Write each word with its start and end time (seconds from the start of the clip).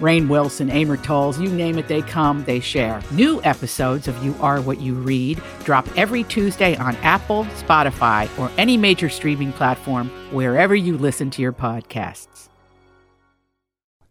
Rainn 0.00 0.28
Wilson, 0.28 0.70
Amor 0.70 0.96
Towles, 0.96 1.40
you 1.40 1.48
name 1.48 1.78
it, 1.78 1.88
they 1.88 2.02
come, 2.02 2.44
they 2.44 2.60
share. 2.60 3.00
New 3.12 3.40
episodes 3.44 4.08
of 4.08 4.24
You 4.24 4.34
Are 4.40 4.60
What 4.60 4.80
You 4.80 4.94
Read 4.94 5.40
drop 5.64 5.86
every 5.96 6.24
Tuesday 6.24 6.76
on 6.76 6.96
Apple, 6.96 7.44
Spotify, 7.56 8.28
or 8.38 8.50
any 8.58 8.76
major 8.76 9.08
streaming 9.08 9.52
platform 9.52 10.10
wherever 10.32 10.74
you 10.74 10.98
listen 10.98 11.30
to 11.30 11.42
your 11.42 11.52
podcasts. 11.52 12.48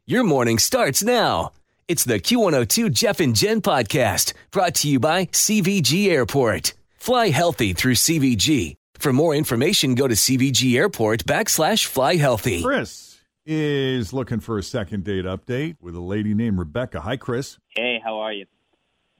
Your 0.05 0.23
morning 0.23 0.59
starts 0.59 1.03
now. 1.03 1.51
It's 1.87 2.03
the 2.03 2.19
Q102 2.19 2.91
Jeff 2.91 3.19
and 3.19 3.35
Jen 3.35 3.61
podcast 3.61 4.33
brought 4.51 4.75
to 4.75 4.89
you 4.89 4.99
by 4.99 5.25
CVG 5.27 6.07
Airport. 6.09 6.73
Fly 6.97 7.29
healthy 7.29 7.73
through 7.73 7.95
CVG. 7.95 8.75
For 8.99 9.11
more 9.11 9.35
information, 9.35 9.95
go 9.95 10.07
to 10.07 10.15
CVG 10.15 10.77
Airport 10.77 11.25
backslash 11.25 11.85
fly 11.85 12.15
healthy. 12.15 12.63
Chris 12.63 13.12
is 13.45 14.13
looking 14.13 14.39
for 14.39 14.57
a 14.57 14.63
second 14.63 15.03
date 15.03 15.25
update 15.25 15.77
with 15.81 15.95
a 15.95 16.01
lady 16.01 16.33
named 16.33 16.57
Rebecca. 16.57 17.01
Hi, 17.01 17.17
Chris. 17.17 17.57
Hey, 17.75 17.99
how 18.03 18.19
are 18.19 18.33
you? 18.33 18.45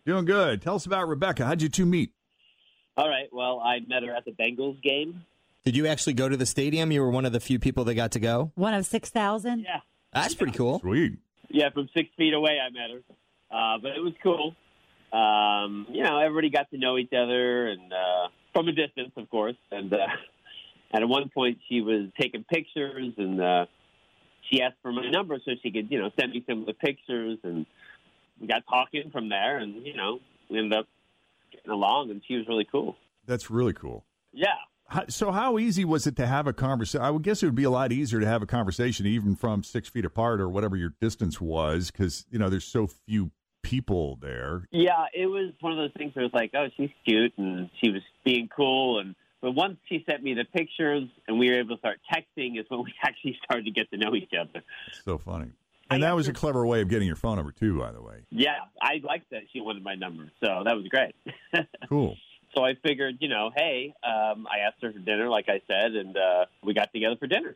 Doing 0.05 0.25
good. 0.25 0.61
Tell 0.61 0.75
us 0.75 0.85
about 0.85 1.07
Rebecca. 1.07 1.45
How'd 1.45 1.61
you 1.61 1.69
two 1.69 1.85
meet? 1.85 2.11
All 2.97 3.09
right. 3.09 3.27
Well, 3.31 3.59
I 3.59 3.79
met 3.87 4.03
her 4.03 4.15
at 4.15 4.25
the 4.25 4.31
Bengals 4.31 4.81
game. 4.81 5.25
Did 5.65 5.75
you 5.75 5.87
actually 5.87 6.13
go 6.13 6.27
to 6.27 6.35
the 6.35 6.45
stadium? 6.45 6.91
You 6.91 7.01
were 7.01 7.09
one 7.09 7.25
of 7.25 7.31
the 7.31 7.39
few 7.39 7.57
people 7.57 7.85
that 7.85 7.95
got 7.95 8.11
to 8.11 8.19
go. 8.19 8.51
One 8.55 8.73
of 8.73 8.85
6,000? 8.85 9.59
Yeah. 9.61 9.79
That's 10.11 10.35
pretty 10.35 10.53
cool. 10.53 10.79
Sweet. 10.79 11.17
Yeah, 11.49 11.69
from 11.69 11.89
six 11.95 12.09
feet 12.17 12.33
away, 12.33 12.57
I 12.59 12.69
met 12.69 12.89
her. 12.91 13.01
Uh, 13.55 13.77
but 13.81 13.91
it 13.91 14.01
was 14.01 14.13
cool. 14.21 14.55
Um, 15.17 15.87
you 15.89 16.03
know, 16.03 16.19
everybody 16.19 16.49
got 16.49 16.69
to 16.71 16.77
know 16.77 16.97
each 16.97 17.13
other, 17.13 17.67
and 17.67 17.93
uh, 17.93 18.27
from 18.53 18.67
a 18.67 18.71
distance, 18.71 19.11
of 19.15 19.29
course. 19.29 19.55
And 19.71 19.93
uh, 19.93 19.97
and 20.91 21.03
at 21.03 21.09
one 21.09 21.29
point, 21.29 21.59
she 21.69 21.81
was 21.81 22.09
taking 22.19 22.43
pictures, 22.43 23.13
and 23.17 23.39
uh, 23.39 23.65
she 24.53 24.61
asked 24.61 24.77
for 24.81 24.91
my 24.91 25.09
number 25.09 25.37
so 25.43 25.51
she 25.61 25.71
could, 25.71 25.89
you 25.89 25.99
know, 25.99 26.11
send 26.19 26.31
me 26.31 26.43
some 26.47 26.59
of 26.59 26.65
the 26.65 26.73
pictures. 26.73 27.39
And 27.43 27.65
we 28.39 28.47
got 28.47 28.63
talking 28.69 29.09
from 29.11 29.29
there, 29.29 29.57
and 29.57 29.85
you 29.85 29.95
know, 29.95 30.19
we 30.49 30.59
ended 30.59 30.77
up 30.77 30.87
getting 31.51 31.71
along, 31.71 32.11
and 32.11 32.21
she 32.27 32.35
was 32.35 32.47
really 32.47 32.67
cool. 32.69 32.95
That's 33.25 33.49
really 33.49 33.73
cool. 33.73 34.05
Yeah. 34.31 34.47
How, 34.87 35.05
so, 35.07 35.31
how 35.31 35.57
easy 35.59 35.85
was 35.85 36.05
it 36.07 36.15
to 36.17 36.27
have 36.27 36.45
a 36.45 36.53
conversation? 36.53 37.03
I 37.03 37.09
would 37.09 37.23
guess 37.23 37.41
it 37.41 37.47
would 37.47 37.55
be 37.55 37.63
a 37.63 37.69
lot 37.69 37.91
easier 37.91 38.19
to 38.19 38.27
have 38.27 38.41
a 38.41 38.45
conversation, 38.45 39.05
even 39.05 39.35
from 39.35 39.63
six 39.63 39.89
feet 39.89 40.05
apart 40.05 40.41
or 40.41 40.49
whatever 40.49 40.75
your 40.75 40.93
distance 40.99 41.39
was, 41.39 41.89
because 41.89 42.25
you 42.29 42.37
know 42.37 42.49
there's 42.49 42.65
so 42.65 42.87
few 42.87 43.31
people 43.63 44.17
there. 44.21 44.67
Yeah, 44.71 45.05
it 45.13 45.27
was 45.27 45.53
one 45.61 45.71
of 45.71 45.77
those 45.77 45.93
things 45.97 46.13
where 46.13 46.25
it 46.25 46.31
was 46.33 46.39
like, 46.39 46.51
oh, 46.53 46.67
she's 46.75 46.89
cute 47.05 47.31
and 47.37 47.69
she 47.81 47.91
was 47.91 48.01
being 48.25 48.49
cool, 48.53 48.99
and 48.99 49.15
but 49.43 49.51
once 49.51 49.75
she 49.89 50.05
sent 50.09 50.23
me 50.23 50.33
the 50.33 50.45
pictures 50.45 51.03
and 51.27 51.37
we 51.37 51.49
were 51.49 51.59
able 51.59 51.75
to 51.75 51.79
start 51.79 51.99
texting, 52.11 52.57
is 52.57 52.65
when 52.69 52.81
we 52.81 52.93
actually 53.03 53.37
started 53.43 53.65
to 53.65 53.71
get 53.71 53.91
to 53.91 53.97
know 53.97 54.15
each 54.15 54.31
other. 54.39 54.63
So 55.03 55.17
funny. 55.17 55.51
And 55.89 56.01
that 56.01 56.15
was 56.15 56.29
a 56.29 56.33
clever 56.33 56.65
way 56.65 56.81
of 56.81 56.87
getting 56.87 57.07
your 57.07 57.17
phone 57.17 57.35
number 57.35 57.51
too, 57.51 57.77
by 57.77 57.91
the 57.91 58.01
way. 58.01 58.21
Yeah, 58.31 58.55
I 58.81 59.01
liked 59.03 59.29
that 59.31 59.41
she 59.51 59.59
wanted 59.59 59.83
my 59.83 59.95
number, 59.95 60.31
so 60.41 60.63
that 60.63 60.75
was 60.75 60.87
great. 60.87 61.13
Cool. 61.89 62.15
so 62.55 62.63
I 62.63 62.75
figured, 62.75 63.17
you 63.19 63.27
know, 63.27 63.51
hey, 63.55 63.93
um, 64.01 64.47
I 64.47 64.59
asked 64.65 64.81
her 64.81 64.93
for 64.93 64.99
dinner, 64.99 65.29
like 65.29 65.49
I 65.49 65.61
said, 65.67 65.91
and 65.91 66.15
uh, 66.17 66.45
we 66.63 66.73
got 66.73 66.91
together 66.93 67.17
for 67.19 67.27
dinner. 67.27 67.55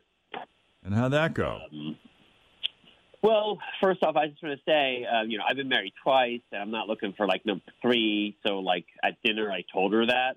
And 0.84 0.94
how'd 0.94 1.12
that 1.14 1.32
go? 1.32 1.58
Um, 1.72 1.96
well, 3.22 3.58
first 3.82 4.04
off, 4.04 4.14
I 4.14 4.28
just 4.28 4.42
want 4.42 4.58
to 4.58 4.70
say, 4.70 5.04
uh, 5.04 5.22
you 5.22 5.38
know, 5.38 5.44
I've 5.48 5.56
been 5.56 5.68
married 5.68 5.94
twice, 6.04 6.42
and 6.52 6.62
I'm 6.62 6.70
not 6.70 6.86
looking 6.86 7.14
for 7.16 7.26
like 7.26 7.44
number 7.46 7.64
three. 7.82 8.36
So, 8.46 8.58
like 8.58 8.84
at 9.02 9.16
dinner, 9.24 9.50
I 9.50 9.64
told 9.72 9.94
her 9.94 10.06
that. 10.06 10.36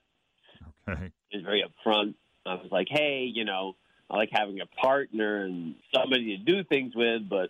Okay. 0.89 1.11
Was 1.33 1.43
very 1.43 1.63
upfront. 1.63 2.15
I 2.45 2.55
was 2.55 2.67
like, 2.71 2.87
hey, 2.89 3.29
you 3.31 3.45
know, 3.45 3.75
I 4.09 4.17
like 4.17 4.29
having 4.31 4.59
a 4.59 4.65
partner 4.65 5.45
and 5.45 5.75
somebody 5.95 6.37
to 6.37 6.43
do 6.43 6.63
things 6.63 6.93
with, 6.95 7.29
but 7.29 7.49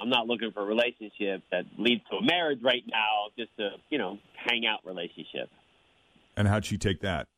I'm 0.00 0.08
not 0.08 0.26
looking 0.26 0.50
for 0.52 0.62
a 0.62 0.66
relationship 0.66 1.42
that 1.50 1.64
leads 1.76 2.02
to 2.10 2.16
a 2.16 2.22
marriage 2.22 2.60
right 2.62 2.84
now. 2.86 3.28
Just 3.36 3.50
a, 3.58 3.76
you 3.90 3.98
know, 3.98 4.18
hang 4.34 4.66
out 4.66 4.80
relationship. 4.84 5.50
And 6.36 6.48
how'd 6.48 6.64
she 6.64 6.78
take 6.78 7.00
that? 7.00 7.28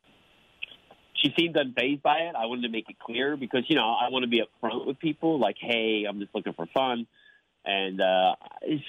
she 1.21 1.33
seemed 1.37 1.55
unfazed 1.55 2.01
by 2.01 2.17
it. 2.19 2.35
I 2.35 2.45
wanted 2.45 2.63
to 2.63 2.69
make 2.69 2.89
it 2.89 2.97
clear 2.99 3.37
because 3.37 3.63
you 3.67 3.75
know 3.75 3.95
I 4.01 4.09
want 4.09 4.23
to 4.23 4.29
be 4.29 4.41
upfront 4.41 4.85
with 4.85 4.99
people. 4.99 5.39
Like, 5.39 5.55
hey, 5.59 6.05
I'm 6.07 6.19
just 6.19 6.33
looking 6.33 6.53
for 6.53 6.65
fun, 6.73 7.07
and 7.65 8.01
uh, 8.01 8.35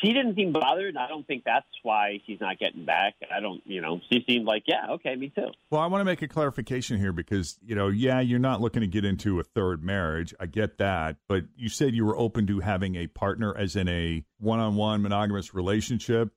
she 0.00 0.12
didn't 0.12 0.34
seem 0.34 0.52
bothered. 0.52 0.96
I 0.96 1.08
don't 1.08 1.26
think 1.26 1.44
that's 1.44 1.66
why 1.82 2.20
she's 2.26 2.40
not 2.40 2.58
getting 2.58 2.84
back. 2.84 3.14
I 3.34 3.40
don't, 3.40 3.60
you 3.66 3.80
know, 3.80 4.00
she 4.10 4.24
seemed 4.26 4.46
like, 4.46 4.64
yeah, 4.66 4.86
okay, 4.92 5.14
me 5.14 5.32
too. 5.34 5.48
Well, 5.70 5.80
I 5.80 5.86
want 5.86 6.00
to 6.00 6.04
make 6.04 6.22
a 6.22 6.28
clarification 6.28 6.98
here 6.98 7.12
because, 7.12 7.58
you 7.64 7.74
know, 7.74 7.88
yeah, 7.88 8.20
you're 8.20 8.38
not 8.38 8.60
looking 8.60 8.80
to 8.80 8.86
get 8.86 9.04
into 9.04 9.40
a 9.40 9.42
third 9.42 9.82
marriage. 9.82 10.34
I 10.40 10.46
get 10.46 10.78
that. 10.78 11.16
But 11.28 11.44
you 11.56 11.68
said 11.68 11.94
you 11.94 12.04
were 12.04 12.16
open 12.16 12.46
to 12.46 12.60
having 12.60 12.96
a 12.96 13.06
partner 13.06 13.56
as 13.56 13.76
in 13.76 13.88
a 13.88 14.24
one 14.38 14.60
on 14.60 14.76
one 14.76 15.02
monogamous 15.02 15.54
relationship. 15.54 16.30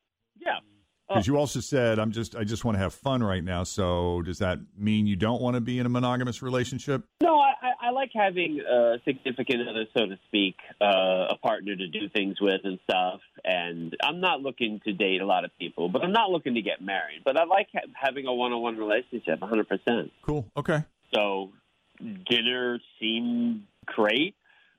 Because 1.07 1.27
you 1.27 1.37
also 1.37 1.59
said, 1.59 1.99
I'm 1.99 2.11
just, 2.11 2.35
I 2.35 2.43
just 2.43 2.65
want 2.65 2.75
to 2.75 2.79
have 2.79 2.93
fun 2.93 3.21
right 3.21 3.43
now. 3.43 3.63
So 3.63 4.23
does 4.23 4.39
that 4.39 4.59
mean 4.77 5.05
you 5.05 5.15
don't 5.15 5.39
want 5.41 5.53
to 5.55 5.61
be 5.61 5.77
in 5.77 5.85
a 5.85 5.89
monogamous 5.89 6.41
relationship? 6.41 7.03
No, 7.21 7.39
I, 7.39 7.53
I, 7.61 7.87
I 7.87 7.91
like 7.91 8.09
having 8.13 8.59
a 8.59 8.95
significant 9.05 9.67
other, 9.69 9.85
so 9.95 10.07
to 10.07 10.17
speak, 10.27 10.55
uh, 10.81 11.27
a 11.29 11.37
partner 11.43 11.75
to 11.75 11.87
do 11.87 12.09
things 12.09 12.41
with 12.41 12.61
and 12.63 12.79
stuff. 12.89 13.19
And 13.43 13.95
I'm 14.03 14.19
not 14.19 14.41
looking 14.41 14.81
to 14.85 14.93
date 14.93 15.21
a 15.21 15.25
lot 15.27 15.45
of 15.45 15.51
people, 15.59 15.89
but 15.89 16.03
I'm 16.03 16.11
not 16.11 16.31
looking 16.31 16.55
to 16.55 16.61
get 16.61 16.81
married. 16.81 17.21
But 17.23 17.37
I 17.37 17.45
like 17.45 17.67
ha- 17.71 17.87
having 17.93 18.25
a 18.25 18.33
one-on-one 18.33 18.77
relationship, 18.77 19.39
100%. 19.39 20.09
Cool. 20.23 20.49
Okay. 20.57 20.83
So 21.13 21.51
dinner 22.27 22.79
seemed 22.99 23.63
great. 23.85 24.35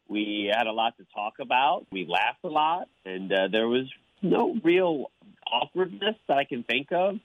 We 0.08 0.52
had 0.52 0.66
a 0.66 0.72
lot 0.72 0.96
to 0.98 1.06
talk 1.14 1.34
about. 1.40 1.86
We 1.90 2.06
laughed 2.06 2.44
a 2.44 2.48
lot, 2.48 2.88
and 3.04 3.32
uh, 3.32 3.48
there 3.50 3.68
was 3.68 3.86
no 4.22 4.56
real 4.62 5.10
awkwardness 5.50 6.16
that 6.28 6.38
I 6.38 6.44
can 6.44 6.62
think 6.62 6.88
of. 6.92 7.16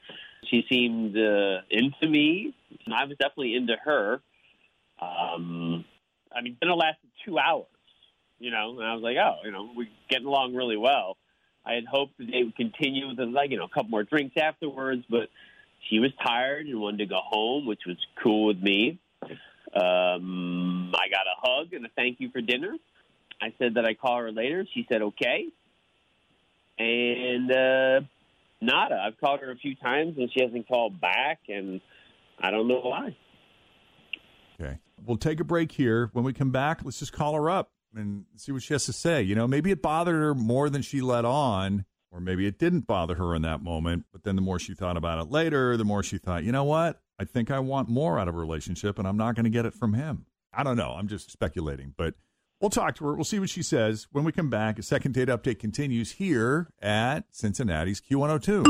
She 0.50 0.64
seemed 0.70 1.16
uh, 1.18 1.62
into 1.70 2.08
me, 2.08 2.54
and 2.86 2.94
I 2.94 3.06
was 3.06 3.18
definitely 3.18 3.56
into 3.56 3.76
her. 3.84 4.22
Um, 5.00 5.86
I 6.36 6.42
mean, 6.42 6.58
dinner 6.60 6.76
lasted 6.76 7.10
two 7.26 7.38
hours, 7.38 7.68
you 8.40 8.52
know, 8.52 8.80
and 8.80 8.88
I 8.88 8.94
was 8.94 9.04
like, 9.04 9.18
oh, 9.18 9.38
you 9.44 9.52
know, 9.52 9.70
we're 9.76 9.88
getting 10.10 10.28
along 10.28 10.56
really 10.56 10.78
well. 10.78 11.18
I 11.66 11.74
had 11.74 11.86
hoped 11.86 12.18
the 12.18 12.26
day 12.26 12.44
would 12.44 12.56
continue 12.56 13.08
with 13.08 13.20
like 13.20 13.52
you 13.52 13.58
know 13.58 13.66
a 13.66 13.70
couple 13.70 13.90
more 13.90 14.04
drinks 14.04 14.36
afterwards, 14.38 15.04
but 15.10 15.30
she 15.90 16.00
was 16.00 16.12
tired 16.24 16.66
and 16.66 16.80
wanted 16.80 16.98
to 16.98 17.06
go 17.06 17.20
home, 17.24 17.66
which 17.66 17.82
was 17.86 17.98
cool 18.22 18.48
with 18.48 18.62
me. 18.62 19.00
Um, 19.74 20.92
I 20.94 21.08
got 21.10 21.28
a 21.28 21.38
hug 21.38 21.74
and 21.74 21.86
a 21.86 21.90
thank 21.96 22.20
you 22.20 22.30
for 22.32 22.42
dinner. 22.42 22.76
I 23.42 23.54
said 23.58 23.76
that 23.76 23.86
I 23.86 23.94
call 23.94 24.18
her 24.20 24.32
later. 24.32 24.66
She 24.74 24.86
said 24.92 25.02
okay, 25.02 25.48
and 26.78 27.52
uh, 27.52 28.02
nada. 28.62 29.02
I've 29.06 29.20
called 29.20 29.40
her 29.42 29.52
a 29.52 29.56
few 29.56 29.76
times 29.76 30.16
and 30.18 30.30
she 30.34 30.44
hasn't 30.44 30.68
called 30.68 31.00
back, 31.02 31.40
and 31.48 31.82
I 32.40 32.52
don't 32.52 32.68
know 32.68 32.82
why. 32.82 33.16
Okay. 34.60 34.78
We'll 35.06 35.18
take 35.18 35.40
a 35.40 35.44
break 35.44 35.72
here. 35.72 36.10
When 36.14 36.24
we 36.24 36.34
come 36.34 36.52
back, 36.52 36.82
let's 36.84 37.00
just 37.00 37.14
call 37.14 37.34
her 37.34 37.50
up 37.50 37.72
and 37.96 38.26
see 38.36 38.52
what 38.52 38.64
she 38.64 38.74
has 38.74 38.86
to 38.86 38.94
say. 38.94 39.22
You 39.22 39.36
know, 39.36 39.48
maybe 39.48 39.72
it 39.72 39.82
bothered 39.82 40.16
her 40.16 40.36
more 40.36 40.70
than 40.70 40.82
she 40.82 41.02
let 41.02 41.26
on, 41.26 41.86
or 42.12 42.20
maybe 42.20 42.46
it 42.46 42.60
didn't 42.60 42.88
bother 42.88 43.16
her 43.16 43.36
in 43.36 43.42
that 43.42 43.64
moment. 43.64 44.06
But 44.12 44.24
then 44.24 44.36
the 44.36 44.42
more 44.42 44.60
she 44.60 44.74
thought 44.74 44.98
about 44.98 45.20
it 45.20 45.32
later, 45.32 45.76
the 45.78 45.86
more 45.86 46.04
she 46.04 46.18
thought, 46.18 46.44
you 46.44 46.52
know 46.52 46.64
what? 46.64 47.02
I 47.20 47.26
think 47.26 47.52
I 47.52 47.60
want 47.60 47.90
more 47.90 48.20
out 48.20 48.28
of 48.28 48.36
a 48.36 48.38
relationship, 48.38 49.00
and 49.00 49.08
I'm 49.08 49.18
not 49.18 49.36
going 49.36 49.44
to 49.46 49.50
get 49.50 49.66
it 49.66 49.74
from 49.74 49.94
him. 49.94 50.26
I 50.54 50.64
don't 50.64 50.78
know. 50.78 50.96
I'm 50.98 51.08
just 51.08 51.32
speculating, 51.32 51.94
but 51.98 52.16
we'll 52.62 52.70
talk 52.70 52.96
to 52.96 53.06
her. 53.06 53.16
We'll 53.16 53.26
see 53.26 53.40
what 53.40 53.50
she 53.50 53.64
says 53.64 54.08
when 54.12 54.24
we 54.24 54.32
come 54.32 54.50
back. 54.50 54.80
A 54.80 54.84
second 54.84 55.14
date 55.14 55.28
update 55.28 55.60
continues 55.60 56.12
here 56.12 56.70
at 56.82 57.26
Cincinnati's 57.32 58.00
Q102. 58.00 58.66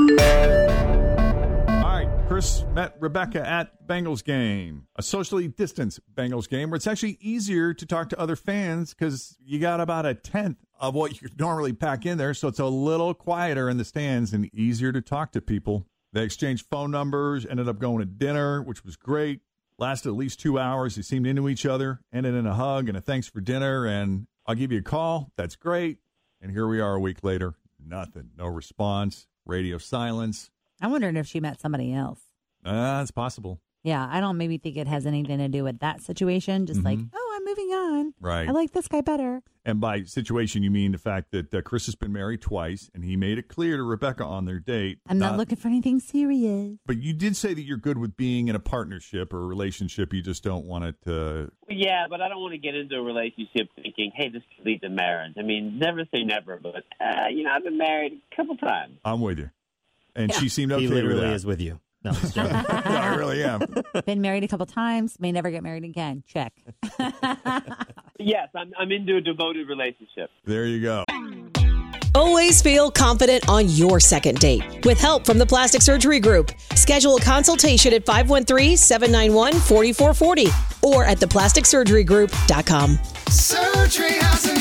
All 1.70 1.84
right, 1.84 2.28
Chris 2.28 2.64
met 2.74 2.96
Rebecca 3.00 3.48
at 3.48 3.88
Bengals 3.88 4.24
game, 4.24 4.88
a 4.96 5.04
socially 5.04 5.48
distanced 5.48 6.00
Bengals 6.14 6.50
game 6.50 6.70
where 6.70 6.78
it's 6.78 6.88
actually 6.88 7.18
easier 7.20 7.74
to 7.74 7.86
talk 7.86 8.10
to 8.10 8.20
other 8.20 8.36
fans 8.36 8.94
because 8.94 9.38
you 9.44 9.60
got 9.60 9.82
about 9.82 10.06
a 10.06 10.16
tenth 10.16 10.58
of 10.80 10.96
what 10.96 11.22
you 11.22 11.30
normally 11.40 11.74
pack 11.74 12.06
in 12.06 12.18
there. 12.18 12.34
So 12.34 12.48
it's 12.48 12.60
a 12.60 12.66
little 12.66 13.14
quieter 13.14 13.70
in 13.70 13.78
the 13.78 13.86
stands 13.86 14.34
and 14.34 14.50
easier 14.54 14.92
to 14.92 15.02
talk 15.02 15.34
to 15.34 15.42
people. 15.42 15.86
They 16.14 16.24
exchanged 16.24 16.66
phone 16.70 16.92
numbers, 16.92 17.46
ended 17.46 17.70
up 17.70 17.80
going 17.80 18.00
to 18.00 18.06
dinner, 18.06 18.62
which 18.62 18.84
was 18.84 18.98
great. 18.98 19.40
Lasted 19.82 20.10
at 20.10 20.16
least 20.16 20.40
two 20.40 20.60
hours. 20.60 20.96
They 20.96 21.02
seemed 21.02 21.26
into 21.26 21.50
each 21.50 21.66
other, 21.66 22.02
ended 22.14 22.36
in 22.36 22.46
a 22.46 22.54
hug 22.54 22.88
and 22.88 22.96
a 22.96 23.02
thanks 23.02 23.28
for 23.28 23.42
dinner. 23.42 23.88
And 23.88 24.28
I'll 24.46 24.54
give 24.54 24.72
you 24.72 24.78
a 24.78 24.84
call. 24.84 25.32
That's 25.38 25.56
great. 25.56 25.98
And 26.40 26.52
here 26.52 26.68
we 26.68 26.80
are 26.80 26.94
a 26.94 27.00
week 27.00 27.24
later. 27.24 27.56
Nothing. 27.84 28.30
No 28.38 28.46
response. 28.46 29.26
Radio 29.44 29.80
silence. 29.80 30.52
I'm 30.82 30.92
wondering 30.92 31.16
if 31.18 31.26
she 31.26 31.40
met 31.40 31.60
somebody 31.60 31.96
else. 31.96 32.20
Uh, 32.64 33.00
it's 33.02 33.10
possible. 33.10 33.60
Yeah, 33.84 34.08
I 34.08 34.20
don't 34.20 34.38
maybe 34.38 34.60
think 34.60 34.78
it 34.78 34.86
has 34.86 35.08
anything 35.08 35.40
to 35.40 35.48
do 35.48 35.64
with 35.64 35.80
that 35.80 36.02
situation. 36.02 36.68
Just 36.68 36.84
like, 36.84 37.00
oh, 37.16 37.34
I'm 37.36 37.44
moving 37.46 37.72
on. 38.02 38.14
Right. 38.20 38.48
I 38.48 38.52
like 38.52 38.72
this 38.72 38.88
guy 38.88 39.02
better. 39.02 39.42
And 39.64 39.80
by 39.80 40.04
situation, 40.04 40.64
you 40.64 40.72
mean 40.72 40.92
the 40.92 40.98
fact 40.98 41.32
that 41.32 41.54
uh, 41.54 41.62
Chris 41.62 41.86
has 41.86 41.94
been 41.94 42.12
married 42.12 42.42
twice, 42.42 42.90
and 42.96 43.06
he 43.06 43.16
made 43.16 43.38
it 43.38 43.48
clear 43.48 43.78
to 43.78 43.84
Rebecca 43.84 44.26
on 44.26 44.46
their 44.46 44.60
date. 44.60 45.00
I'm 45.08 45.20
not, 45.20 45.38
looking 45.38 45.58
for 45.58 45.68
anything 45.68 46.00
serious. 46.00 46.78
But 46.86 46.98
you 46.98 47.14
did 47.14 47.36
say 47.36 47.54
that 47.54 47.62
you're 47.62 47.78
good 47.78 48.00
with 48.00 48.18
being 48.18 48.48
in 48.48 48.56
a 48.56 48.60
partnership 48.60 49.34
or 49.34 49.44
a 49.44 49.46
relationship. 49.46 50.14
You 50.14 50.22
just 50.24 50.44
don't 50.44 50.66
want 50.66 50.86
it 50.86 50.96
to. 51.06 51.52
Yeah, 51.70 52.08
but 52.10 52.22
I 52.22 52.30
don't 52.30 52.42
want 52.42 52.54
to 52.54 52.58
get 52.58 52.74
into 52.74 52.96
a 52.96 53.02
relationship 53.04 53.70
thinking, 53.76 54.12
hey, 54.16 54.30
this 54.30 54.42
could 54.56 54.66
lead 54.66 54.82
to 54.82 54.90
marriage. 54.90 55.34
I 55.38 55.44
mean, 55.44 55.78
never 55.78 56.06
say 56.12 56.24
never, 56.24 56.60
but, 56.62 56.84
uh, 57.00 57.28
you 57.32 57.44
know, 57.44 57.52
I've 57.52 57.64
been 57.64 57.78
married 57.78 58.14
a 58.32 58.36
couple 58.36 58.58
times. 58.58 58.98
I'm 59.06 59.22
with 59.22 59.38
you. 59.38 59.52
And 60.16 60.34
she 60.34 60.50
seemed 60.50 60.72
okay 60.72 60.82
he 60.82 60.88
with 60.88 60.96
literally 60.98 61.22
that. 61.22 61.34
is 61.34 61.46
with 61.46 61.62
you. 61.62 61.80
No, 62.04 62.12
I'm 62.12 62.16
just 62.18 62.36
joking. 62.36 62.54
no, 62.54 62.64
I 62.68 63.16
really 63.16 63.44
am. 63.44 63.62
Been 64.06 64.22
married 64.22 64.44
a 64.44 64.48
couple 64.48 64.66
times, 64.66 65.18
may 65.20 65.32
never 65.32 65.52
get 65.52 65.62
married 65.64 65.84
again. 65.84 66.24
Check. 66.28 66.54
Yes, 68.24 68.50
I'm, 68.56 68.72
I'm 68.78 68.92
into 68.92 69.16
a 69.18 69.22
devoted 69.22 69.68
relationship. 69.68 70.30
There 70.46 70.68
you 70.68 70.80
go. 70.80 71.04
Always 72.14 72.62
feel 72.62 72.92
confident 72.92 73.50
on 73.50 73.68
your 73.70 74.00
second 74.00 74.38
date. 74.40 74.86
With 74.86 75.00
help 75.00 75.26
from 75.26 75.40
the 75.40 75.46
Plastic 75.46 75.82
Surgery 75.82 76.20
Group, 76.20 76.52
schedule 76.76 77.16
a 77.16 77.22
consultation 77.22 77.94
at 77.94 78.06
513-791-4440 78.06 80.84
or 80.84 81.04
at 81.06 81.18
theplasticsurgerygroup.com. 81.20 83.00
Surgery 83.30 84.12
has 84.12 84.46
an 84.46 84.58
art. 84.58 84.61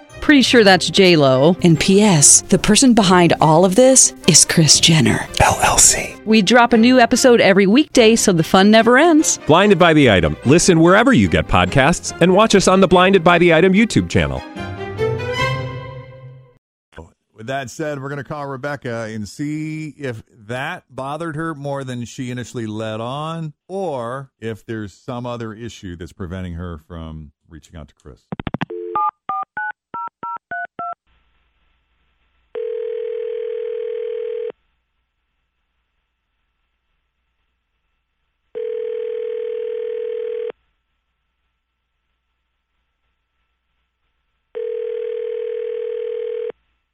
Pretty 0.31 0.43
sure 0.43 0.63
that's 0.63 0.89
J 0.89 1.17
Lo. 1.17 1.57
And 1.61 1.77
P.S. 1.77 2.39
The 2.43 2.57
person 2.57 2.93
behind 2.93 3.33
all 3.41 3.65
of 3.65 3.75
this 3.75 4.13
is 4.29 4.45
Kris 4.45 4.79
Jenner. 4.79 5.17
LLC. 5.41 6.25
We 6.25 6.41
drop 6.41 6.71
a 6.71 6.77
new 6.77 7.01
episode 7.01 7.41
every 7.41 7.67
weekday, 7.67 8.15
so 8.15 8.31
the 8.31 8.41
fun 8.41 8.71
never 8.71 8.97
ends. 8.97 9.39
Blinded 9.45 9.77
by 9.77 9.91
the 9.91 10.09
item. 10.09 10.37
Listen 10.45 10.79
wherever 10.79 11.11
you 11.11 11.27
get 11.27 11.49
podcasts, 11.49 12.17
and 12.21 12.33
watch 12.33 12.55
us 12.55 12.69
on 12.69 12.79
the 12.79 12.87
Blinded 12.87 13.25
by 13.25 13.39
the 13.39 13.53
Item 13.53 13.73
YouTube 13.73 14.09
channel. 14.09 14.41
With 17.33 17.47
that 17.47 17.69
said, 17.69 18.01
we're 18.01 18.07
going 18.07 18.15
to 18.15 18.23
call 18.23 18.47
Rebecca 18.47 19.09
and 19.13 19.27
see 19.27 19.89
if 19.97 20.23
that 20.31 20.85
bothered 20.89 21.35
her 21.35 21.53
more 21.53 21.83
than 21.83 22.05
she 22.05 22.31
initially 22.31 22.67
let 22.67 23.01
on, 23.01 23.51
or 23.67 24.31
if 24.39 24.65
there's 24.65 24.93
some 24.93 25.25
other 25.25 25.53
issue 25.53 25.97
that's 25.97 26.13
preventing 26.13 26.53
her 26.53 26.77
from 26.77 27.33
reaching 27.49 27.75
out 27.75 27.89
to 27.89 27.95
Chris. 27.95 28.27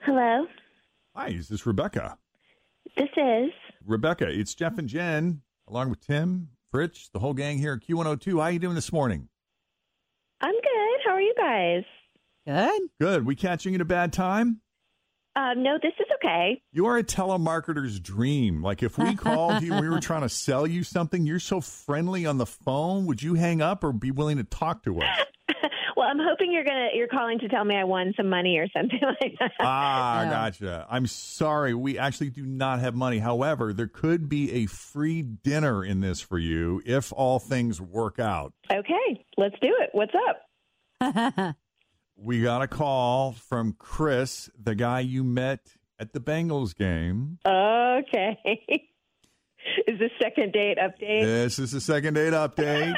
Hello, 0.07 0.47
Hi, 1.15 1.26
is 1.37 1.47
this 1.47 1.65
Rebecca? 1.65 2.17
this 2.95 3.09
is. 3.15 3.51
Rebecca, 3.85 4.27
it's 4.27 4.53
Jeff 4.55 4.77
and 4.77 4.89
Jen, 4.89 5.41
along 5.67 5.89
with 5.89 6.05
Tim, 6.05 6.49
Fritz, 6.71 7.09
the 7.13 7.19
whole 7.19 7.33
gang 7.33 7.57
here 7.57 7.73
at 7.73 7.87
Q102. 7.87 8.33
How 8.33 8.41
are 8.41 8.51
you 8.51 8.59
doing 8.59 8.75
this 8.75 8.91
morning? 8.91 9.29
I'm 10.41 10.53
good. 10.53 10.99
How 11.05 11.11
are 11.11 11.21
you 11.21 11.33
guys? 11.37 11.83
Good. 12.45 12.81
Good. 12.99 13.25
We 13.25 13.35
catching 13.35 13.73
you 13.73 13.77
at 13.77 13.81
a 13.81 13.85
bad 13.85 14.13
time? 14.13 14.61
Um, 15.35 15.61
no, 15.61 15.77
this 15.81 15.93
is 15.99 16.07
okay. 16.15 16.61
You 16.71 16.87
are 16.87 16.97
a 16.97 17.03
telemarketer's 17.03 17.99
dream. 17.99 18.63
Like 18.63 18.81
if 18.81 18.97
we 18.97 19.15
called 19.15 19.61
you 19.61 19.73
and 19.73 19.81
we 19.81 19.89
were 19.89 19.99
trying 19.99 20.23
to 20.23 20.29
sell 20.29 20.65
you 20.65 20.83
something, 20.83 21.27
you're 21.27 21.39
so 21.39 21.61
friendly 21.61 22.25
on 22.25 22.39
the 22.39 22.47
phone. 22.47 23.05
Would 23.05 23.21
you 23.21 23.35
hang 23.35 23.61
up 23.61 23.83
or 23.83 23.91
be 23.91 24.09
willing 24.09 24.37
to 24.37 24.43
talk 24.43 24.83
to 24.83 24.99
us? 25.01 25.25
Well, 26.07 26.15
I'm 26.15 26.25
hoping 26.27 26.51
you're 26.51 26.63
gonna 26.63 26.89
you're 26.93 27.07
calling 27.07 27.39
to 27.39 27.47
tell 27.49 27.63
me 27.65 27.75
I 27.75 27.83
won 27.83 28.13
some 28.17 28.29
money 28.29 28.57
or 28.57 28.67
something 28.75 28.99
like 29.21 29.35
that. 29.39 29.51
Ah, 29.59 30.23
Yeah. 30.23 30.29
gotcha. 30.29 30.87
I'm 30.89 31.05
sorry. 31.07 31.73
We 31.73 31.97
actually 31.97 32.29
do 32.29 32.45
not 32.45 32.79
have 32.79 32.95
money. 32.95 33.19
However, 33.19 33.73
there 33.73 33.87
could 33.87 34.29
be 34.29 34.51
a 34.53 34.65
free 34.67 35.21
dinner 35.21 35.83
in 35.83 35.99
this 36.01 36.21
for 36.21 36.39
you 36.39 36.81
if 36.85 37.11
all 37.13 37.39
things 37.39 37.81
work 37.81 38.19
out. 38.19 38.53
Okay, 38.71 39.25
let's 39.37 39.55
do 39.61 39.75
it. 39.81 39.89
What's 39.93 40.13
up? 40.29 41.55
We 42.19 42.41
got 42.41 42.63
a 42.63 42.67
call 42.67 43.33
from 43.33 43.75
Chris, 43.77 44.49
the 44.59 44.73
guy 44.73 45.01
you 45.01 45.23
met 45.23 45.59
at 45.99 46.13
the 46.13 46.19
Bengals 46.19 46.75
game. 46.75 47.37
Okay. 47.45 48.39
is 49.87 49.99
this 49.99 50.09
second 50.19 50.51
date 50.51 50.79
update? 50.79 51.21
This 51.21 51.59
is 51.59 51.73
the 51.73 51.79
second 51.79 52.15
date 52.15 52.33
update. 52.33 52.95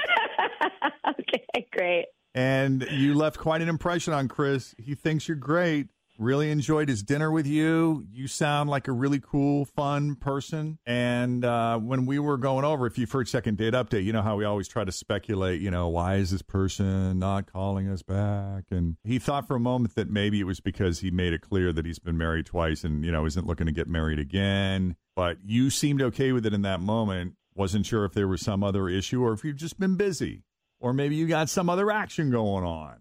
okay, 1.09 1.67
great. 1.73 2.05
And 2.33 2.85
you 2.91 3.13
left 3.15 3.37
quite 3.37 3.61
an 3.61 3.69
impression 3.69 4.13
on 4.13 4.27
Chris. 4.27 4.75
He 4.77 4.95
thinks 4.95 5.27
you're 5.27 5.37
great. 5.37 5.87
Really 6.19 6.51
enjoyed 6.51 6.89
his 6.89 7.01
dinner 7.01 7.31
with 7.31 7.47
you. 7.47 8.05
You 8.11 8.27
sound 8.27 8.69
like 8.69 8.89
a 8.89 8.91
really 8.91 9.21
cool, 9.21 9.63
fun 9.63 10.15
person. 10.15 10.77
And 10.85 11.45
uh, 11.45 11.79
when 11.79 12.05
we 12.05 12.19
were 12.19 12.35
going 12.35 12.65
over, 12.65 12.85
if 12.85 12.97
you've 12.97 13.09
heard 13.09 13.29
second 13.29 13.57
date 13.57 13.73
update, 13.73 14.03
you 14.03 14.11
know 14.11 14.21
how 14.21 14.35
we 14.35 14.43
always 14.43 14.67
try 14.67 14.83
to 14.83 14.91
speculate, 14.91 15.61
you 15.61 15.71
know, 15.71 15.87
why 15.87 16.15
is 16.15 16.31
this 16.31 16.41
person 16.41 17.19
not 17.19 17.49
calling 17.49 17.89
us 17.89 18.01
back? 18.01 18.65
And 18.69 18.97
he 19.05 19.17
thought 19.17 19.47
for 19.47 19.55
a 19.55 19.61
moment 19.61 19.95
that 19.95 20.09
maybe 20.09 20.41
it 20.41 20.43
was 20.43 20.59
because 20.59 20.99
he 20.99 21.09
made 21.09 21.31
it 21.31 21.39
clear 21.39 21.71
that 21.71 21.85
he's 21.85 21.99
been 21.99 22.17
married 22.17 22.47
twice 22.47 22.83
and, 22.83 23.05
you 23.05 23.13
know, 23.13 23.25
isn't 23.25 23.47
looking 23.47 23.67
to 23.67 23.71
get 23.71 23.87
married 23.87 24.19
again. 24.19 24.97
But 25.15 25.37
you 25.45 25.69
seemed 25.69 26.01
okay 26.01 26.33
with 26.33 26.45
it 26.45 26.53
in 26.53 26.63
that 26.63 26.81
moment. 26.81 27.35
Wasn't 27.55 27.85
sure 27.85 28.03
if 28.03 28.11
there 28.11 28.27
was 28.27 28.41
some 28.41 28.61
other 28.61 28.89
issue 28.89 29.23
or 29.23 29.31
if 29.31 29.45
you've 29.45 29.55
just 29.55 29.79
been 29.79 29.95
busy 29.95 30.43
or 30.79 30.93
maybe 30.93 31.15
you 31.15 31.27
got 31.27 31.49
some 31.49 31.69
other 31.69 31.91
action 31.91 32.31
going 32.31 32.63
on. 32.63 32.95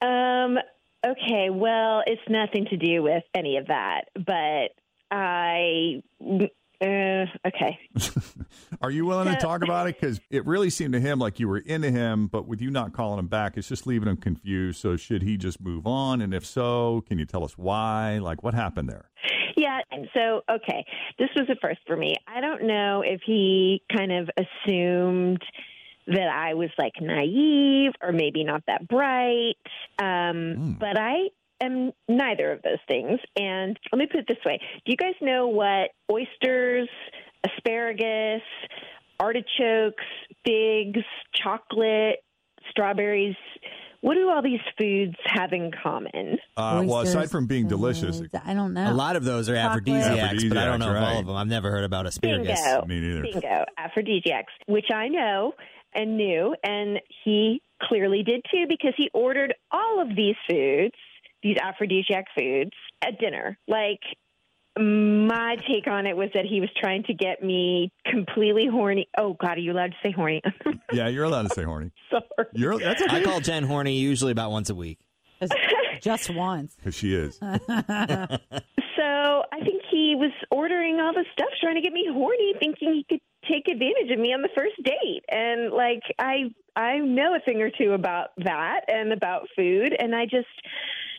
Um. 0.00 0.58
Okay. 1.04 1.50
Well, 1.50 2.02
it's 2.06 2.22
nothing 2.28 2.66
to 2.70 2.76
do 2.76 3.02
with 3.02 3.24
any 3.34 3.56
of 3.56 3.66
that, 3.68 4.02
but 4.14 4.70
I. 5.10 6.02
Uh, 6.80 7.26
okay. 7.46 7.78
Are 8.80 8.90
you 8.90 9.06
willing 9.06 9.32
to 9.32 9.36
talk 9.40 9.62
about 9.62 9.88
it? 9.88 10.00
Because 10.00 10.20
it 10.30 10.44
really 10.44 10.68
seemed 10.68 10.94
to 10.94 11.00
him 11.00 11.20
like 11.20 11.38
you 11.38 11.46
were 11.46 11.58
into 11.58 11.92
him, 11.92 12.26
but 12.26 12.48
with 12.48 12.60
you 12.60 12.72
not 12.72 12.92
calling 12.92 13.20
him 13.20 13.28
back, 13.28 13.56
it's 13.56 13.68
just 13.68 13.86
leaving 13.86 14.08
him 14.08 14.16
confused. 14.16 14.80
So 14.80 14.96
should 14.96 15.22
he 15.22 15.36
just 15.36 15.60
move 15.60 15.86
on? 15.86 16.20
And 16.20 16.34
if 16.34 16.44
so, 16.44 17.04
can 17.06 17.20
you 17.20 17.24
tell 17.24 17.44
us 17.44 17.56
why? 17.56 18.18
Like 18.18 18.42
what 18.42 18.54
happened 18.54 18.88
there? 18.88 19.10
Yeah, 19.56 19.80
and 19.90 20.08
so 20.14 20.42
okay, 20.50 20.84
this 21.18 21.28
was 21.36 21.48
a 21.50 21.56
first 21.60 21.80
for 21.86 21.96
me. 21.96 22.16
I 22.26 22.40
don't 22.40 22.66
know 22.66 23.02
if 23.04 23.20
he 23.24 23.82
kind 23.94 24.12
of 24.12 24.30
assumed 24.36 25.42
that 26.06 26.28
I 26.28 26.54
was 26.54 26.70
like 26.78 26.92
naive 27.00 27.92
or 28.02 28.12
maybe 28.12 28.44
not 28.44 28.62
that 28.66 28.88
bright, 28.88 29.54
um, 30.00 30.76
but 30.80 30.98
I 30.98 31.28
am 31.60 31.92
neither 32.08 32.52
of 32.52 32.62
those 32.62 32.80
things. 32.88 33.20
And 33.36 33.78
let 33.92 33.98
me 33.98 34.06
put 34.06 34.20
it 34.20 34.26
this 34.28 34.44
way: 34.44 34.58
Do 34.84 34.92
you 34.92 34.96
guys 34.96 35.14
know 35.20 35.48
what 35.48 35.90
oysters, 36.10 36.88
asparagus, 37.44 38.42
artichokes, 39.20 40.04
figs, 40.44 41.04
chocolate, 41.34 42.24
strawberries? 42.70 43.36
What 44.02 44.14
do 44.14 44.28
all 44.28 44.42
these 44.42 44.60
foods 44.76 45.14
have 45.24 45.52
in 45.52 45.70
common? 45.82 46.36
Uh, 46.56 46.82
well, 46.84 47.00
aside 47.00 47.30
from 47.30 47.46
being 47.46 47.68
delicious, 47.68 48.20
I 48.44 48.52
don't 48.52 48.74
know. 48.74 48.90
A 48.90 48.92
lot 48.92 49.14
of 49.14 49.22
those 49.22 49.48
are 49.48 49.54
Chocolate. 49.54 49.88
aphrodisiacs, 49.88 50.44
but 50.44 50.58
I 50.58 50.64
don't 50.64 50.80
know 50.80 50.90
if 50.90 50.96
Aphrodisiacs, 50.96 50.96
all 50.96 51.12
right. 51.14 51.20
of 51.20 51.26
them. 51.26 51.36
I've 51.36 51.46
never 51.46 51.70
heard 51.70 51.84
about 51.84 52.06
asparagus. 52.06 52.60
Bingo. 52.60 52.86
Me 52.86 53.00
neither. 53.00 53.22
Bingo. 53.22 53.64
Aphrodisiacs, 53.78 54.52
which 54.66 54.86
I 54.92 55.06
know 55.06 55.52
and 55.94 56.16
knew, 56.16 56.54
and 56.64 57.00
he 57.24 57.62
clearly 57.80 58.24
did 58.24 58.44
too 58.52 58.64
because 58.68 58.92
he 58.96 59.08
ordered 59.14 59.54
all 59.70 60.02
of 60.02 60.08
these 60.16 60.34
foods, 60.50 60.94
these 61.44 61.56
aphrodisiac 61.62 62.24
foods, 62.36 62.72
at 63.02 63.20
dinner. 63.20 63.56
Like, 63.68 64.00
my 64.78 65.56
take 65.68 65.86
on 65.86 66.06
it 66.06 66.16
was 66.16 66.30
that 66.34 66.44
he 66.46 66.60
was 66.60 66.70
trying 66.80 67.02
to 67.04 67.14
get 67.14 67.42
me 67.42 67.92
completely 68.06 68.66
horny. 68.66 69.08
Oh 69.18 69.34
God, 69.34 69.58
are 69.58 69.60
you 69.60 69.72
allowed 69.72 69.92
to 69.92 69.96
say 70.02 70.12
horny? 70.12 70.42
Yeah, 70.92 71.08
you're 71.08 71.24
allowed 71.24 71.48
to 71.48 71.54
say 71.54 71.62
horny. 71.62 71.90
Sorry. 72.10 72.48
You're 72.52 72.78
that's 72.78 73.00
okay. 73.00 73.16
I 73.16 73.22
call 73.22 73.40
Jen 73.40 73.64
horny 73.64 73.96
usually 73.96 74.32
about 74.32 74.50
once 74.50 74.68
a 74.68 74.74
week. 74.74 74.98
Just 76.00 76.30
once. 76.30 76.74
Because 76.78 76.94
she 76.94 77.14
is. 77.14 77.40
So 78.96 79.42
I 79.52 79.60
think 79.64 79.82
he 79.90 80.14
was 80.16 80.30
ordering 80.50 81.00
all 81.00 81.12
the 81.12 81.24
stuff, 81.32 81.48
trying 81.60 81.74
to 81.76 81.80
get 81.80 81.92
me 81.92 82.06
horny, 82.12 82.54
thinking 82.60 82.94
he 82.94 83.04
could 83.08 83.20
take 83.50 83.66
advantage 83.66 84.10
of 84.12 84.18
me 84.18 84.32
on 84.32 84.42
the 84.42 84.48
first 84.54 84.76
date. 84.84 85.24
And 85.28 85.72
like 85.72 86.02
I 86.18 86.52
I 86.76 86.98
know 86.98 87.34
a 87.34 87.40
thing 87.40 87.60
or 87.62 87.70
two 87.70 87.92
about 87.92 88.28
that 88.38 88.82
and 88.88 89.12
about 89.12 89.48
food 89.56 89.94
and 89.98 90.14
I 90.14 90.24
just 90.26 90.46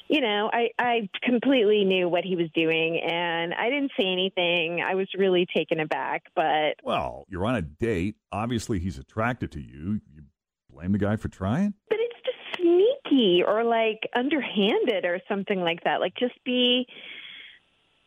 you 0.10 0.22
know, 0.22 0.50
I, 0.54 0.70
I 0.78 1.10
completely 1.24 1.84
knew 1.86 2.08
what 2.10 2.24
he 2.24 2.36
was 2.36 2.48
doing 2.54 3.00
and 3.00 3.54
I 3.54 3.70
didn't 3.70 3.92
say 4.00 4.06
anything. 4.06 4.82
I 4.86 4.96
was 4.96 5.08
really 5.18 5.48
taken 5.56 5.80
aback, 5.80 6.24
but 6.36 6.76
Well, 6.84 7.26
you're 7.30 7.46
on 7.46 7.56
a 7.56 7.62
date. 7.62 8.16
Obviously, 8.32 8.80
he's 8.80 8.98
attracted 8.98 9.52
to 9.54 9.60
you. 9.62 10.02
You 10.14 10.24
blame 10.70 10.92
the 10.92 10.98
guy 11.00 11.16
for 11.16 11.30
trying? 11.30 11.74
but 11.90 11.98
it's 12.00 12.16
just 12.26 12.62
sneaky 12.62 13.44
or 13.46 13.64
like 13.64 14.08
underhanded 14.16 15.06
or 15.06 15.20
something 15.28 15.62
like 15.62 15.84
that. 15.84 16.00
Like 16.00 16.14
just 16.18 16.36
be 16.44 16.86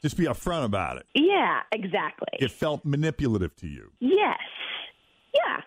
Just 0.03 0.17
be 0.17 0.25
upfront 0.25 0.65
about 0.65 0.99
it. 0.99 1.07
yeah, 1.15 1.61
exactly. 1.73 2.29
It 2.39 2.51
felt 2.51 2.85
manipulative 2.85 3.55
to 3.57 3.67
you. 3.67 3.91
Yes. 4.01 4.39
Yeah, 5.35 5.61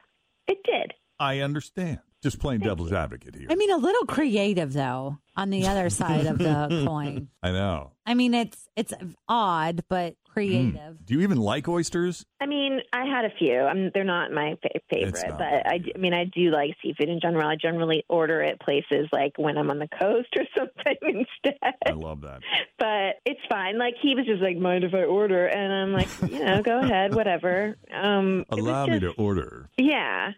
it 0.48 0.58
did. 0.64 0.94
I 1.20 1.40
understand. 1.40 2.00
Just 2.22 2.40
playing 2.40 2.60
devil's 2.62 2.92
advocate 2.92 3.36
here. 3.36 3.48
I 3.50 3.56
mean, 3.56 3.72
a 3.72 3.78
little 3.78 4.06
creative 4.06 4.74
though 4.74 5.18
on 5.38 5.50
the 5.50 5.68
other 5.68 5.90
side 6.02 6.26
of 6.26 6.38
the 6.38 6.84
coin. 6.86 7.30
I 7.42 7.52
know. 7.52 7.92
I 8.06 8.14
mean, 8.14 8.34
it's 8.34 8.68
it's 8.76 8.94
odd 9.28 9.84
but 9.90 10.16
creative. 10.34 11.06
Do 11.06 11.14
you 11.14 11.22
even 11.22 11.38
like 11.38 11.68
oysters? 11.68 12.26
I 12.42 12.46
mean, 12.46 12.82
I 12.94 13.06
had 13.06 13.26
a 13.26 13.30
few. 13.38 13.60
I 13.62 13.74
mean, 13.74 13.92
they're 13.94 14.04
not 14.04 14.32
my 14.32 14.58
fa- 14.62 14.80
favorite, 14.90 15.30
not. 15.30 15.38
but 15.38 15.68
I 15.68 15.80
mean, 15.98 16.14
I 16.14 16.26
do 16.26 16.52
like 16.52 16.76
seafood 16.84 17.08
in 17.10 17.20
general. 17.22 17.48
I 17.48 17.56
generally 17.56 18.04
order 18.10 18.44
at 18.44 18.60
places 18.60 19.08
like 19.14 19.34
when 19.38 19.58
I'm 19.58 19.70
on 19.70 19.80
the 19.80 19.88
coast 19.88 20.30
or 20.38 20.44
something 20.58 20.96
instead. 21.02 21.74
I 21.86 21.92
love 21.92 22.22
that. 22.22 22.42
But 22.78 23.22
it's 23.26 23.42
fine. 23.50 23.78
Like 23.78 23.96
he 24.02 24.16
was 24.16 24.26
just 24.26 24.42
like, 24.42 24.58
"Mind 24.58 24.84
if 24.84 24.94
I 24.94 25.04
order?" 25.04 25.46
And 25.48 25.72
I'm 25.72 25.94
like, 25.94 26.10
you 26.30 26.44
know, 26.44 26.62
go 26.62 26.80
ahead, 26.80 27.16
whatever. 27.16 27.78
Um, 27.94 28.42
it 28.52 28.56
was 28.56 28.60
Allow 28.60 28.88
me 28.88 29.00
to 29.00 29.12
order. 29.12 29.70
Yeah. 29.78 30.32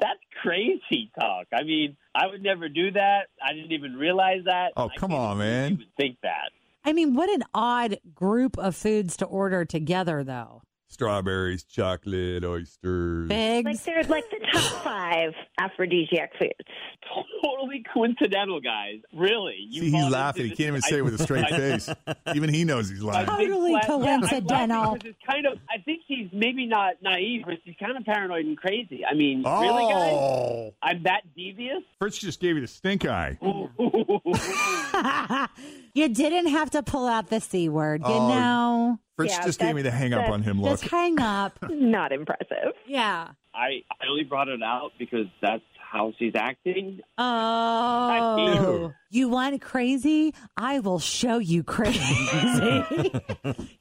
That's 0.00 0.20
crazy 0.42 1.10
talk. 1.18 1.46
I 1.52 1.62
mean, 1.62 1.96
I 2.14 2.26
would 2.26 2.42
never 2.42 2.68
do 2.68 2.90
that. 2.92 3.28
I 3.42 3.52
didn't 3.52 3.72
even 3.72 3.94
realize 3.94 4.42
that. 4.44 4.72
Oh, 4.76 4.90
come 4.96 5.12
on, 5.12 5.38
man. 5.38 5.72
You 5.72 5.78
would 5.78 5.96
think 5.96 6.18
that. 6.22 6.50
I 6.84 6.92
mean, 6.92 7.14
what 7.14 7.28
an 7.30 7.44
odd 7.54 7.98
group 8.14 8.56
of 8.58 8.76
foods 8.76 9.16
to 9.18 9.26
order 9.26 9.64
together, 9.64 10.24
though. 10.24 10.62
Strawberries, 10.90 11.64
chocolate, 11.64 12.44
oysters. 12.44 13.28
Like 13.28 13.64
Figs. 13.66 13.84
they're 13.84 14.02
like 14.04 14.24
the 14.30 14.38
top 14.52 14.62
five 14.84 15.32
aphrodisiac 15.60 16.32
foods. 16.38 16.52
Totally 17.44 17.84
coincidental, 17.92 18.60
guys. 18.60 19.00
Really. 19.14 19.56
You 19.68 19.82
See, 19.82 19.90
he's 19.90 20.02
bought 20.04 20.12
laughing. 20.12 20.42
He 20.44 20.48
this- 20.50 20.58
can't 20.58 20.68
even 20.68 20.82
say 20.82 20.98
it 20.98 21.02
with 21.04 21.20
a 21.20 21.22
straight 21.22 21.44
I- 21.44 21.56
face. 21.56 21.88
Even 22.34 22.52
he 22.52 22.64
knows 22.64 22.88
he's 22.88 23.00
My 23.02 23.24
lying. 23.24 23.38
big 23.38 23.48
Totally 23.48 23.70
flat- 23.72 23.84
Yeah, 23.88 23.94
I'm 23.94 24.00
laughing 24.00 24.28
coincidental. 24.28 24.92
because 24.94 25.10
it's 25.10 25.18
kind 25.30 25.46
of. 25.46 25.58
I 25.70 25.78
think 25.82 26.00
he's 26.06 26.28
maybe 26.32 26.66
not 26.66 26.94
naive, 27.02 27.42
but 27.46 27.54
he's 27.64 27.76
kind 27.78 27.96
of 27.96 28.04
paranoid 28.04 28.46
and 28.46 28.56
crazy. 28.56 29.04
I 29.04 29.14
mean, 29.14 29.42
really, 29.44 29.92
guys? 29.92 30.12
Oh, 30.14 30.74
I'm 30.82 31.02
that 31.04 31.22
devious. 31.36 31.82
Fritz 31.98 32.18
just 32.18 32.40
gave 32.40 32.54
you 32.56 32.62
the 32.62 32.66
stink 32.66 33.04
eye. 33.06 33.38
you 35.94 36.08
didn't 36.08 36.46
have 36.48 36.70
to 36.70 36.82
pull 36.82 37.06
out 37.06 37.28
the 37.28 37.40
c 37.40 37.68
word, 37.68 38.02
you 38.02 38.06
Oh, 38.12 38.28
know. 38.28 38.98
Fritz 39.16 39.34
Yeah, 39.34 39.44
just 39.44 39.58
gave 39.58 39.74
me 39.74 39.82
the 39.82 39.90
hang 39.90 40.12
up 40.14 40.28
on 40.30 40.42
him 40.42 40.60
look. 40.62 40.80
Just 40.80 40.90
hang 40.90 41.20
up. 41.20 41.58
Not 41.70 42.12
impressive. 42.12 42.74
Yeah. 42.86 43.28
I 43.54 43.82
I 44.00 44.06
only 44.08 44.24
brought 44.24 44.48
it 44.48 44.62
out 44.62 44.92
because 44.98 45.26
that's 45.42 45.62
how 45.90 46.12
she's 46.18 46.34
acting. 46.36 47.00
Oh, 47.16 48.92
you 49.10 49.28
want 49.28 49.60
crazy? 49.60 50.34
I 50.56 50.80
will 50.80 50.98
show 50.98 51.38
you 51.38 51.62
crazy. 51.62 51.98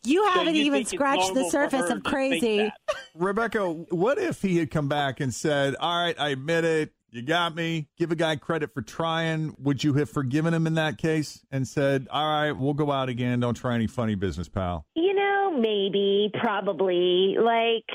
you 0.04 0.24
So 0.26 0.32
haven't 0.32 0.56
you 0.56 0.64
even 0.64 0.86
scratched 0.86 1.34
the 1.34 1.50
surface 1.50 1.90
of 1.90 2.04
crazy. 2.04 2.72
Rebecca, 3.14 3.68
what 3.90 4.18
if 4.18 4.42
he 4.42 4.58
had 4.58 4.72
come 4.72 4.88
back 4.88 5.20
and 5.20 5.34
said, 5.34 5.76
All 5.80 6.02
right, 6.04 6.16
I 6.20 6.30
admit 6.30 6.64
it. 6.64 6.94
You 7.10 7.22
got 7.22 7.56
me. 7.56 7.88
Give 7.98 8.12
a 8.12 8.16
guy 8.16 8.36
credit 8.36 8.74
for 8.74 8.82
trying. 8.82 9.56
Would 9.60 9.84
you 9.84 9.94
have 9.96 10.10
forgiven 10.10 10.54
him 10.54 10.68
in 10.68 10.74
that 10.76 10.98
case 10.98 11.44
and 11.52 11.68
said, 11.68 12.08
All 12.12 12.26
right, 12.28 12.52
we'll 12.52 12.74
go 12.74 12.92
out 12.92 13.08
again. 13.10 13.40
Don't 13.40 13.54
try 13.56 13.76
any 13.76 13.88
funny 13.88 14.16
business, 14.16 14.50
pal? 14.50 14.86
You 14.96 15.14
know, 15.14 15.58
maybe, 15.58 16.30
probably. 16.34 17.38
Like, 17.42 17.86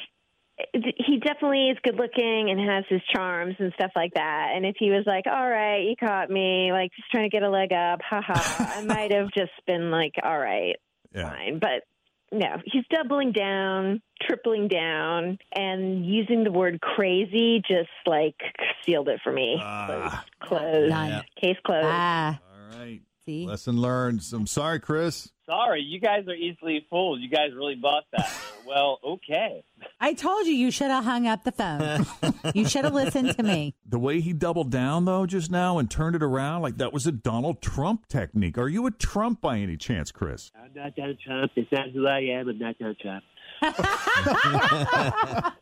he 0.75 1.19
definitely 1.19 1.69
is 1.71 1.79
good 1.83 1.97
looking 1.97 2.51
and 2.51 2.59
has 2.71 2.85
his 2.89 3.01
charms 3.15 3.57
and 3.59 3.73
stuff 3.75 3.91
like 3.97 4.15
that. 4.15 4.53
And 4.55 4.65
if 4.65 4.77
he 4.79 4.91
was 4.91 5.05
like, 5.07 5.25
all 5.27 5.49
right, 5.49 5.79
you 5.85 5.95
caught 5.97 6.31
me, 6.31 6.71
like, 6.73 6.91
just 6.97 7.11
trying 7.11 7.29
to 7.29 7.35
get 7.35 7.43
a 7.43 7.51
leg 7.51 7.73
up, 7.73 8.01
haha, 8.09 8.33
I 8.79 8.83
might 8.87 9.13
have 9.13 9.31
just 9.33 9.53
been 9.67 9.91
like, 9.91 10.15
all 10.23 10.39
right, 10.39 10.77
Yeah. 11.15 11.31
fine. 11.31 11.59
But 11.59 11.83
no, 12.33 12.57
he's 12.65 12.85
doubling 12.91 13.33
down, 13.33 14.01
tripling 14.23 14.67
down, 14.69 15.39
and 15.55 16.05
using 16.07 16.45
the 16.45 16.51
word 16.51 16.81
crazy 16.81 17.63
just 17.69 17.91
like 18.07 18.37
sealed 18.85 19.09
it 19.09 19.21
for 19.23 19.33
me. 19.33 19.59
Ah. 19.61 20.25
closed. 20.41 20.91
Done. 20.91 21.23
Case 21.41 21.57
closed. 21.65 21.87
Ah, 21.87 22.41
All 22.51 22.79
right. 22.79 23.01
See. 23.25 23.47
Lesson 23.47 23.81
learned. 23.81 24.23
I'm 24.33 24.47
sorry, 24.47 24.81
Chris. 24.81 25.31
Sorry, 25.47 25.83
you 25.83 26.01
guys 26.01 26.27
are 26.29 26.35
easily 26.35 26.87
fooled. 26.89 27.21
You 27.21 27.29
guys 27.29 27.51
really 27.55 27.75
bought 27.75 28.05
that. 28.13 28.31
well, 28.67 28.99
okay. 29.05 29.65
I 30.01 30.15
told 30.15 30.47
you 30.47 30.55
you 30.55 30.71
should 30.71 30.91
have 30.91 31.05
hung 31.05 31.27
up 31.27 31.45
the 31.45 31.53
phone. 31.53 32.07
you 32.55 32.69
should 32.69 32.85
have 32.85 32.95
listened 32.95 33.37
to 33.37 33.43
me. 33.43 33.75
The 33.87 33.99
way 33.99 34.21
he 34.21 34.33
doubled 34.33 34.71
down, 34.71 35.05
though, 35.05 35.27
just 35.27 35.51
now 35.51 35.79
and 35.79 35.91
turned 35.91 36.17
it 36.17 36.23
around, 36.23 36.63
like 36.63 36.79
that 36.79 36.93
was 36.93 37.07
a 37.07 37.13
Donald 37.13 37.61
Trump 37.61 38.07
technique. 38.09 38.57
Are 38.57 38.69
you 38.69 38.87
a 38.87 38.91
Trump 38.91 39.41
by 39.41 39.59
any 39.59 39.77
chance, 39.77 40.13
Chris? 40.13 40.51
I'm 40.55 40.71
not 40.75 40.95
Donald 40.95 41.19
Trump. 41.21 41.53
It's 41.57 41.73
not 41.73 41.91
who 41.91 42.07
I 42.07 42.21
am. 42.21 42.49
I'm 42.49 42.59
not 42.59 42.79
Donald 42.79 42.99
Trump. 43.01 43.25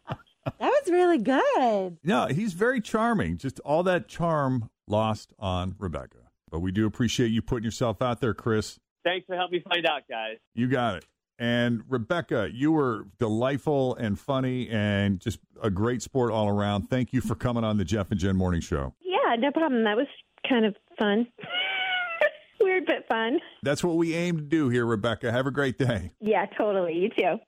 That 0.58 0.70
was 0.70 0.90
really 0.90 1.18
good. 1.18 1.98
No, 2.02 2.26
he's 2.26 2.54
very 2.54 2.80
charming. 2.80 3.36
Just 3.38 3.60
all 3.60 3.82
that 3.84 4.08
charm 4.08 4.70
lost 4.86 5.32
on 5.38 5.74
Rebecca. 5.78 6.29
But 6.50 6.61
we 6.61 6.73
do 6.73 6.87
appreciate 6.87 7.28
you 7.28 7.42
putting 7.42 7.64
yourself 7.64 8.02
out 8.02 8.21
there, 8.21 8.35
Chris. 8.35 8.78
Thanks 9.04 9.26
for 9.26 9.37
helping 9.37 9.59
me 9.59 9.64
find 9.69 9.87
out, 9.87 10.02
guys. 10.09 10.37
You 10.54 10.69
got 10.69 10.97
it. 10.97 11.04
And 11.38 11.83
Rebecca, 11.88 12.50
you 12.52 12.71
were 12.73 13.07
delightful 13.19 13.95
and 13.97 14.19
funny 14.19 14.69
and 14.69 15.19
just 15.21 15.38
a 15.62 15.71
great 15.71 16.02
sport 16.02 16.33
all 16.33 16.49
around. 16.49 16.90
Thank 16.90 17.14
you 17.14 17.23
for 17.23 17.35
coming 17.35 17.64
on 17.64 17.78
the 17.78 17.85
Jeff 17.85 18.11
and 18.11 18.21
Jen 18.21 18.37
Morning 18.37 18.61
Show. 18.61 18.92
Yeah, 19.00 19.37
no 19.37 19.50
problem. 19.50 19.85
That 19.85 19.97
was 19.97 20.07
kind 20.47 20.66
of 20.66 20.76
fun. 20.99 21.26
Weird 22.61 22.85
but 22.85 23.09
fun. 23.09 23.38
That's 23.62 23.83
what 23.83 23.97
we 23.97 24.14
aim 24.14 24.37
to 24.37 24.42
do 24.42 24.69
here, 24.69 24.85
Rebecca. 24.85 25.33
Have 25.33 25.47
a 25.47 25.50
great 25.50 25.78
day. 25.78 26.11
Yeah, 26.21 26.45
totally. 26.59 26.92
You 26.95 27.09
too. 27.09 27.38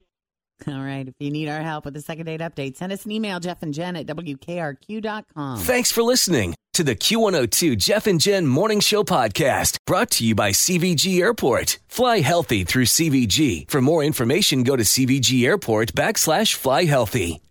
All 0.68 0.82
right. 0.82 1.06
If 1.06 1.14
you 1.18 1.30
need 1.30 1.48
our 1.48 1.62
help 1.62 1.84
with 1.84 1.94
the 1.94 2.00
second 2.00 2.26
date 2.26 2.40
update, 2.40 2.76
send 2.76 2.92
us 2.92 3.04
an 3.04 3.12
email, 3.12 3.40
Jeff 3.40 3.62
and 3.62 3.72
Jen 3.74 3.96
at 3.96 4.06
WKRQ.com. 4.06 5.58
Thanks 5.58 5.90
for 5.92 6.02
listening 6.02 6.54
to 6.74 6.82
the 6.82 6.96
Q102 6.96 7.76
Jeff 7.76 8.06
and 8.06 8.20
Jen 8.20 8.46
Morning 8.46 8.80
Show 8.80 9.02
podcast 9.04 9.76
brought 9.86 10.10
to 10.12 10.24
you 10.24 10.34
by 10.34 10.50
CVG 10.50 11.20
Airport. 11.20 11.78
Fly 11.88 12.20
healthy 12.20 12.64
through 12.64 12.86
CVG. 12.86 13.70
For 13.70 13.82
more 13.82 14.02
information, 14.02 14.62
go 14.62 14.76
to 14.76 14.82
CVG 14.82 15.44
Airport 15.44 15.92
backslash 15.94 16.54
fly 16.54 16.84
healthy. 16.84 17.42